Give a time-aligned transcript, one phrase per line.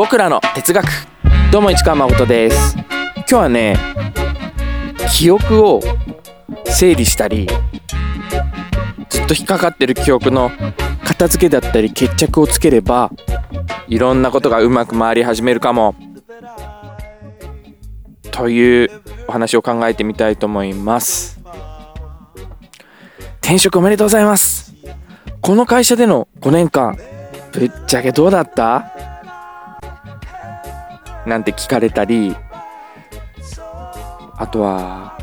[0.00, 0.86] 僕らの哲学。
[1.52, 2.74] どうも市川誠です。
[3.16, 3.76] 今日はね
[5.12, 5.82] 記憶を
[6.64, 7.46] 整理したり
[9.10, 10.50] ずっと引っかかってる記憶の
[11.04, 13.10] 片付けだったり決着をつければ
[13.88, 15.94] いろんなことがうまく回り始めるかも。
[18.30, 21.38] というお話を考えてみたいと思います。
[23.42, 24.72] 転職おめでとうございます。
[25.42, 26.96] この会社での5年間
[27.52, 28.92] ぶっちゃけどうだった？
[31.26, 32.36] なんて聞かれたり
[34.36, 35.18] あとは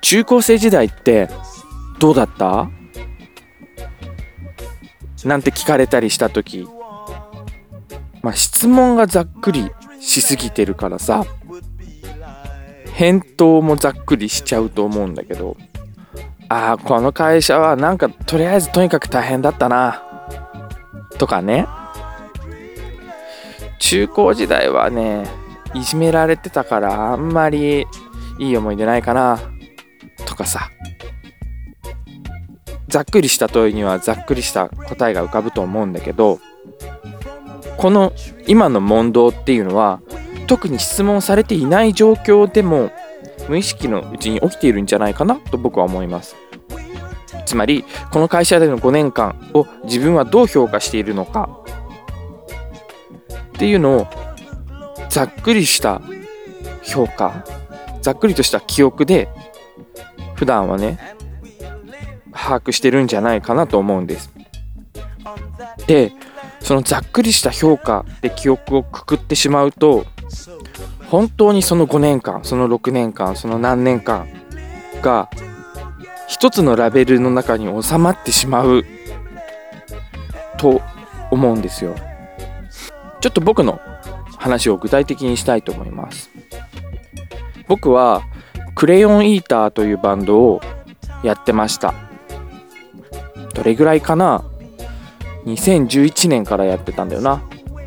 [0.00, 1.28] 中高生時代って
[1.98, 2.68] どうだった？
[5.24, 6.68] なんて聞かれたりした時。
[8.20, 11.24] まあ質問がざっくりしすぎてるからさ。
[12.92, 15.56] 返答もざっくりしちゃうと思うんだけど。
[16.50, 20.02] ああこの会社はなんかとりあえずとにかく大変だったな。
[21.16, 21.66] とかね。
[23.86, 25.26] 中高時代はね
[25.74, 27.86] いじめられてたからあんまり
[28.38, 29.38] いい思い出ないかな
[30.24, 30.70] とかさ。
[32.88, 36.38] ざっくりした問いにはざっくりした答えが浮かぶと思うんだけど
[37.76, 38.12] この
[38.46, 40.00] 今の問答っていうのは
[40.46, 42.92] 特に質問されていない状況でも
[43.48, 46.36] 無意識のうちに起きているんじゃないかなと僕は思います。
[47.44, 51.63] つまりこの会社での5年間を自分はどう評価しているのか。
[53.54, 54.06] っていうのを
[55.08, 56.02] ざっくりした
[56.82, 57.44] 評価
[58.02, 59.28] ざっくりとした記憶で
[60.34, 60.98] 普段はね
[62.32, 64.30] 把握してるんじゃないかなと思うんです。
[65.86, 66.12] で
[66.60, 70.06] そのざっくりした評価で記憶をくくってしまうと
[71.08, 74.26] 本当にその5年間その6年間その何年間
[75.02, 75.30] が
[76.26, 78.84] 一つのラベルの中に収まってしまう
[80.56, 80.82] と
[81.30, 81.94] 思うんですよ。
[83.24, 83.80] ちょっと僕の
[84.36, 86.28] 話を具体的にしたいと思います。
[87.68, 88.20] 僕は
[88.74, 90.60] クレヨンイーターというバンドを
[91.22, 91.94] やってました。
[93.54, 94.44] どれぐらいかな
[95.46, 97.42] ？2011年からやってたんだよな。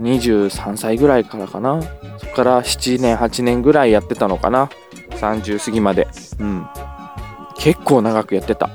[0.00, 1.82] 23歳ぐらいからかな。
[2.16, 4.70] そこから7年8年ぐらいやってたのかな。
[5.10, 6.08] 30過ぎまで。
[6.38, 6.66] うん。
[7.58, 8.70] 結構長くやってた。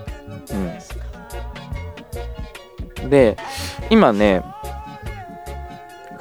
[3.01, 3.09] うん。
[3.09, 3.37] で
[3.89, 4.52] 今ね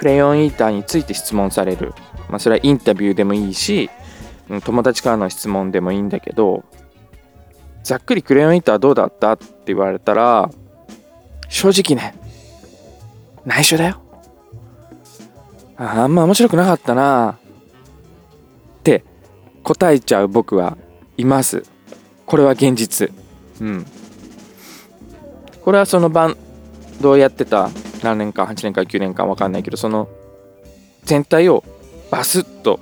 [0.02, 1.94] クレヨンイーターについて質問される。
[2.28, 3.88] まあそれはインタビューでもいいし
[4.64, 6.64] 友達からの質問でもいいんだけど
[7.84, 9.34] ざっくりクレヨンイーターどうだった？
[9.34, 10.50] って言われたら
[11.48, 12.18] 正直ね
[13.44, 14.02] 内緒だよ。
[15.76, 17.38] あんま面白くなかったな。
[18.80, 19.04] って
[19.62, 20.76] 答えちゃう僕は
[21.16, 21.62] います。
[22.26, 23.12] これは現実。
[23.60, 23.86] うん。
[25.64, 26.36] これはそのバン
[27.00, 27.70] ドをやってた
[28.02, 30.08] 何年間8年間9年間分かんないけどその
[31.04, 31.64] 全体を
[32.10, 32.80] バスッと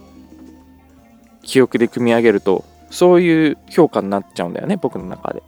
[1.42, 5.42] 記憶で組み上げるとそういう評価になっちゃうんだよね僕の中で。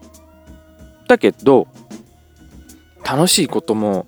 [1.09, 1.67] だけど
[3.05, 4.07] 楽しいことも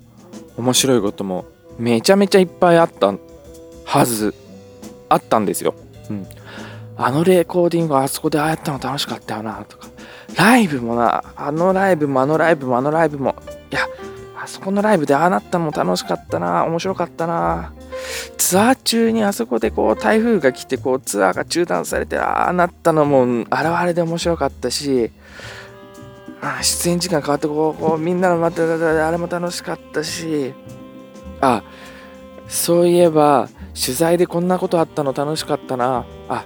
[0.56, 1.44] 面白いことも
[1.78, 3.12] めちゃめちゃいっぱいあった
[3.84, 4.34] はず
[5.08, 5.74] あったんですよ、
[6.08, 6.26] うん、
[6.96, 9.88] あのレコーディングあそこでああやったの楽しかったよなとか。
[10.36, 13.34] ライブもなあのライブもあのライブもあのライブも。
[13.70, 13.86] いや
[14.44, 17.72] あそこのライブでああなったのも楽しかったな面白かったな。
[18.36, 23.48] ツアー中にあそこでこう台風が来てこうツアーが中断されてああなったのも現
[23.86, 25.10] れで面白かったし
[26.42, 30.52] あ出演時間変わってこうこうみんなの待ってたあれも楽しかったし
[31.40, 31.62] あ
[32.46, 36.04] そういえば取材でこんなことあったの楽しかったな。
[36.28, 36.44] あ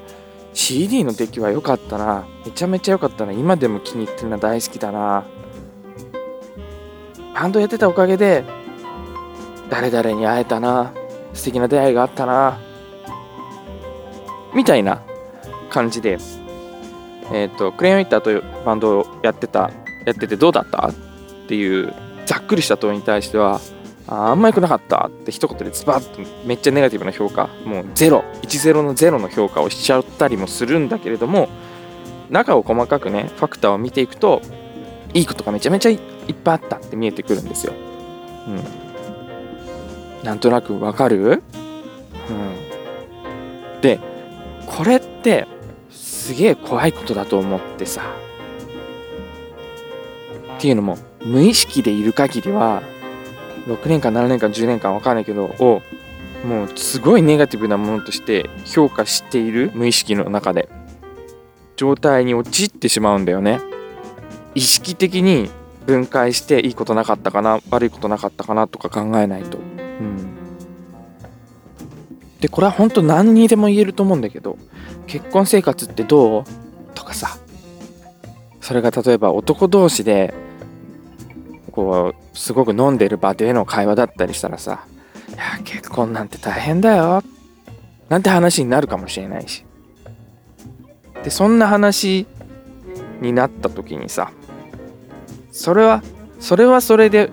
[0.55, 2.27] CD の出来は良かったな。
[2.45, 3.33] めちゃめちゃ良かったな。
[3.33, 5.25] 今でも気に入ってるの大好きだな。
[7.39, 8.43] バンドやってたおかげで
[9.71, 10.93] 誰々に会えたな
[11.35, 12.59] 素敵な出会いがあったな
[14.57, 15.03] みたいな
[15.71, 16.19] 感じで
[17.33, 19.71] えっ、ー、とクレヨンイッターというバンドをやってた
[20.05, 20.95] やっててどうだったっ
[21.47, 21.95] ていう
[22.27, 23.61] ざっくりした問いに対しては
[24.09, 31.49] ああんま良くなかったって一言でズバッとめっちゃネガティブな評価もうゼロ10のゼロの評価をしちゃったりもするんだけれども
[32.31, 34.43] 中を細かくねファクターを見ていくと
[35.15, 37.73] いいことがめちゃめちゃいっぱいあったって見えてくるんですよ。
[38.47, 38.51] う
[40.23, 41.43] ん、なんとなくわかる、
[42.31, 42.33] う
[43.77, 43.99] ん、で
[44.67, 45.47] これって
[45.91, 48.03] すげえ怖いことだと思ってさ。
[50.57, 52.83] っていうのも無意識でいる限りは
[53.67, 55.83] 6年間7年間10年間分かんないけどを
[56.45, 60.69] もうすごいネガティブなものとして評価している無意識の中で。
[61.79, 63.61] 状態に陥ってしまうんだよね。
[64.55, 65.49] 意識的に
[65.89, 70.37] 分解していいことなかったかな悪いことなかったかなとか考えないと、うん、
[72.41, 74.59] でこれは本当何にでも言えると思うんだけど
[75.07, 76.45] 結婚生活ってどう
[76.95, 77.39] とかさ
[78.61, 80.35] それが例えば男同士で
[81.73, 84.85] こうすごく飲んでる場での会話だったりしたらさ
[85.33, 87.23] 「いや結婚なんて大変だよ」
[88.11, 89.65] なんて話になるかもしれないし。
[91.25, 92.27] でそんな話
[93.21, 94.31] になった時にさ
[95.59, 96.05] それは
[96.39, 97.33] それはそれで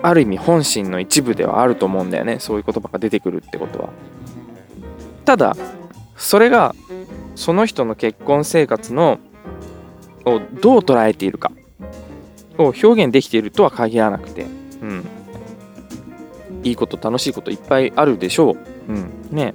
[0.00, 2.38] ある意味本心の一部ではあると思うんだよね。
[2.40, 3.90] そういう言葉が出てくるってことは。
[5.26, 5.54] ただ
[6.16, 6.74] それが
[7.34, 9.18] その人の結婚生活の
[10.24, 11.52] をどう捉えているか。
[12.56, 14.46] を表現できているとは限らなくて。
[14.80, 15.06] うん。
[16.62, 18.56] いいこと楽しいこといっぱいあるでしょう。
[18.88, 19.10] うん。
[19.30, 19.52] ね。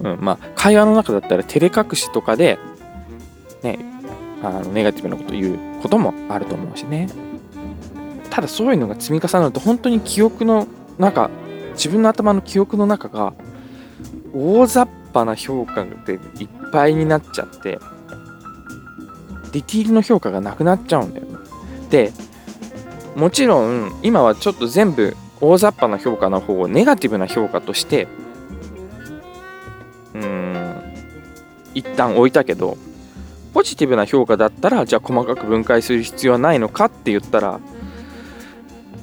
[0.00, 0.18] うん。
[0.20, 2.58] まあ会話の中だったら照れ隠しとかで
[3.64, 3.93] ね
[4.42, 7.08] あのネガティブなこと言うこともあると思うしね。
[8.30, 10.66] ただそういうのが積み重なると本当に記憶の
[10.98, 11.30] 中
[11.74, 13.32] 自分の頭の記憶の中が
[14.34, 17.78] 大雑把な評価でいっぱいになっちゃって
[19.52, 21.38] ディティールの評価がなくなっちゃうんだよね。
[21.90, 22.12] で
[23.14, 28.08] もちろん今はちょっと全部大雑把な評価の方をネガティブな評価として
[30.14, 30.82] うん
[31.74, 32.76] 一旦置いたけど
[33.54, 37.60] ポジティブな評価だったらじゃあ細かく分解する必要はないのかって言ったら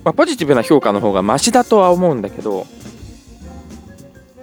[0.03, 2.65] まあ、ポジティブな評価の方がマシだとは思うんだけど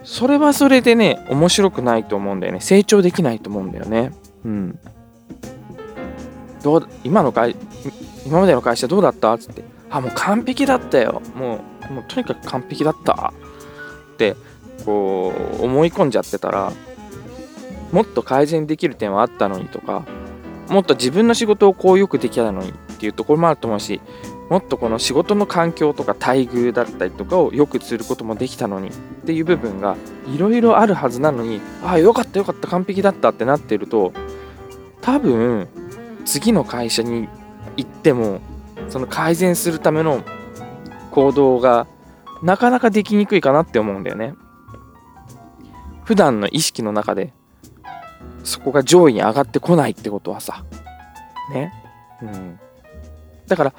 [0.05, 2.61] それはそれでね面白くないと思うんだよね。
[2.63, 4.11] 成長できないと思うんだよね。
[4.43, 4.79] うん。
[6.63, 7.55] どう今の会
[8.25, 9.63] 今までの会社どうだったっつって。
[9.91, 11.21] あもう完璧だったよ。
[11.35, 11.61] も
[11.91, 13.35] うもうとにかく完璧だった
[14.15, 14.35] って
[14.87, 16.73] こう思い込んじゃってたら
[17.93, 20.05] もっと改善できる点はあったのにとか
[20.69, 24.01] もっと自分の仕事をこうよくできたのにっていうところもあると思うし
[24.51, 28.93] もっとこの仕事の環境とか待遇だったりとかをよくすることもできたのにっ
[29.27, 29.97] ていう部分が
[30.27, 34.13] いろいろあるはずなのにああよかったよかった完璧だったってなってると
[35.01, 35.69] 多分
[36.25, 37.29] 次の会社に
[37.77, 38.41] 行っても
[38.89, 40.23] その改善するための
[41.11, 41.87] 行動が
[42.43, 44.35] なかなかできにくいかなって思うんだよね。
[46.05, 47.35] 普段の意識の中で
[48.49, 50.65] そこが上位に上がってこないってことはさ
[51.53, 51.73] ね
[52.23, 52.59] うん
[53.47, 53.75] だから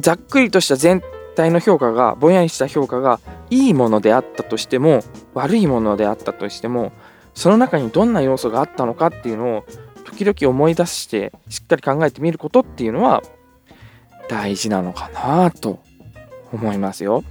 [0.00, 1.02] ざっくりとした全
[1.36, 3.20] 体の評価がぼんやりした評価が
[3.50, 5.02] いいものであったとしても
[5.34, 6.92] 悪いものであったとしても
[7.34, 9.64] その中にどんな要素があったのかっていうのを
[10.04, 13.22] 時々思い出してしっかり考えてみることっていうのは
[14.28, 15.82] 大事なのかなと
[16.52, 17.24] 思いますよ。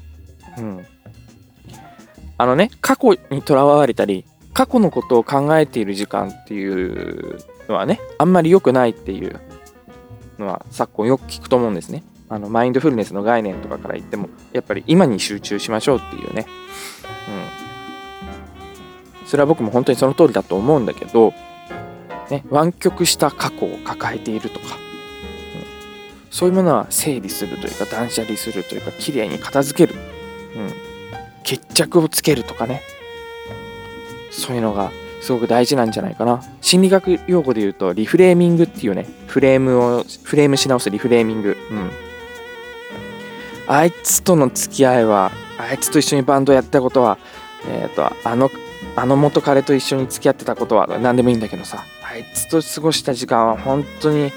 [0.57, 0.85] うん。
[2.37, 7.39] あのね過去にとらわれたり過去のことを考えている時間っていう
[7.69, 9.39] のはねあんまり良くないっていう
[10.39, 12.03] のは昨今よく聞くと思うんですね。
[12.29, 16.45] あのマインドフルネスの概念とかから言ってもやっぱり今に集中しましょうっていうね。
[19.23, 19.27] うん。
[19.27, 21.33] それは僕も本当にその通りだと思うんだけど、
[22.29, 24.71] ね、湾曲した過去を抱えているとか、うん、
[26.29, 29.99] そういうものは整理するというか断捨離するというか綺麗に片付ける、
[30.55, 30.73] うん、
[31.43, 32.81] 決着をつけるとかね
[34.31, 34.91] そういうのが
[35.21, 36.41] すごく大事なんじゃないかな。
[36.61, 41.57] 心理学用語で言うと、リフレーミングっていうね、フレームを、フレームし直すリフレーミング。
[41.69, 41.91] うん。
[43.67, 47.19] あいつとの付き合いは、あいつと一緒にバンドやったことは、
[47.69, 48.49] えっ、ー、と、あの、
[48.95, 54.31] あの元彼と一緒に付き合ってたことは何でもいいんだけどさ、あいつと過ごした時間は本当に、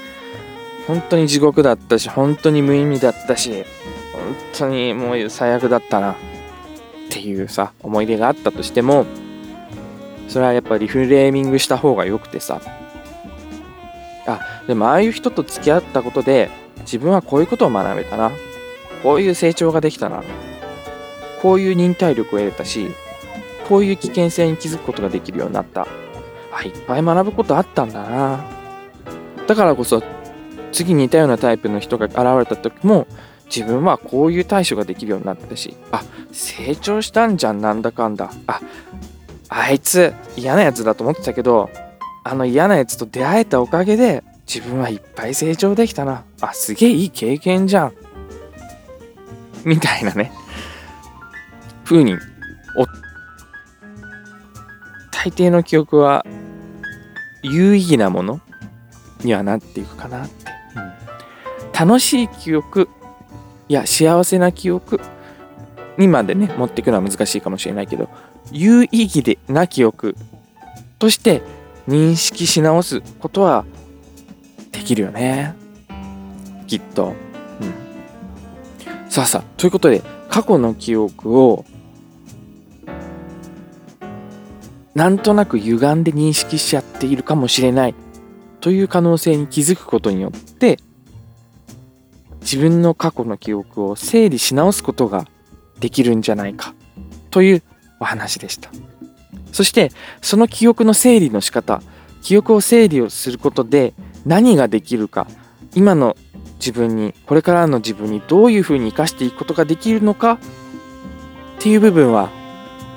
[0.87, 3.65] 本当に地獄だったし、本当に無意味だったし、
[4.13, 6.15] 本当にもう最悪だったなっ
[7.09, 9.05] ていうさ、思い出があったとしても、
[10.27, 12.61] それはやっぱリフレーミングした方がよくてさ。
[14.27, 18.31] あでもああいう人と付き合ったことで自分はこういうことを学べたな。
[19.03, 20.23] こういう成長ができたな。
[21.41, 22.89] こういう忍耐力を得れたし
[23.67, 25.87] こういう危険性に気づくことができるようになった。
[26.51, 28.45] あいっぱい学ぶことあったんだな。
[29.45, 30.01] だからこそ
[30.71, 33.07] 次似たようなタイプの人が現れた時も
[33.45, 38.31] 自分はこういう対処ができるようになったしあ成長したんじゃんなんだかんだ。
[38.47, 38.59] あ
[39.57, 41.69] あいつ嫌なやつだと思ってたけど
[42.25, 46.23] あの嫌なやつと出会えたおかげで自分はいっぱい成長できたな。
[46.41, 47.93] あすげえいい経験じゃん。
[49.63, 50.31] みたいなね。
[51.85, 52.85] 風にお
[55.11, 56.25] 大抵の記憶は
[57.41, 58.41] 有意義なもの
[59.23, 60.51] にはなっていくかなって、
[61.79, 62.89] 楽しい記憶
[63.69, 64.99] いや幸せな記憶
[65.97, 68.09] にまでね持っていくのは難しいかもしれないけど
[68.51, 70.15] 有意義でな記憶
[70.99, 71.41] として
[71.87, 73.65] 認識し直すことは
[74.71, 75.55] できるよね。
[76.67, 77.13] きっと、
[77.61, 81.65] うん、さあさあということで過去の記憶を
[84.95, 87.95] なんとなく歪んで認識しちゃっているかもしれない
[88.61, 90.79] という可能性に気づくことによって
[92.41, 95.27] 自分の過去の記憶を整理し直すことが
[95.79, 96.73] できるんじゃないか
[97.29, 97.63] という
[97.99, 98.69] お話でした。
[99.51, 101.81] そしてその記憶の整理の仕方
[102.21, 103.93] 記憶を整理をすることで
[104.25, 105.27] 何ができるか
[105.75, 106.17] 今の
[106.55, 110.37] 自分にこれからの自分にどういうふうに生かしていくことができるのかっ
[111.59, 112.31] ていう部分は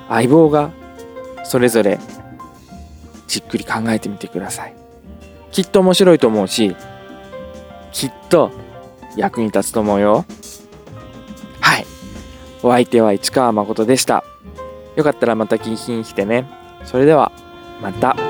[0.09, 0.71] 相棒が
[1.45, 1.99] それぞれ
[3.27, 4.75] じっくり考えてみてください。
[5.53, 6.75] きっと面白いと思うし
[7.93, 8.51] きっと
[9.17, 10.25] 役に立つと思うよ。
[11.61, 11.87] はい。
[12.63, 14.25] お相手は市川誠でした。
[14.99, 16.45] よかったらまた聞きに来てね
[16.85, 17.31] それでは
[17.81, 18.28] また。